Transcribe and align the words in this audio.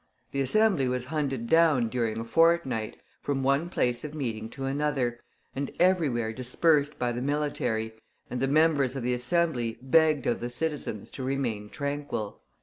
The 0.31 0.41
Assembly 0.41 0.87
was 0.87 1.05
hunted 1.13 1.45
down 1.45 1.87
during 1.87 2.19
a 2.19 2.23
fortnight, 2.25 2.97
from 3.21 3.43
one 3.43 3.69
place 3.69 4.03
of 4.03 4.15
meeting 4.15 4.49
to 4.49 4.65
another, 4.65 5.19
and 5.55 5.69
everywhere 5.79 6.33
dispersed 6.33 6.97
by 6.97 7.11
the 7.11 7.21
military, 7.21 7.93
and 8.27 8.39
the 8.39 8.47
members 8.47 8.95
of 8.95 9.03
the 9.03 9.13
Assembly 9.13 9.77
begged 9.79 10.25
of 10.25 10.39
the 10.39 10.49
citizens 10.49 11.11
to 11.11 11.23
remain 11.23 11.69
tranquil. 11.69 12.41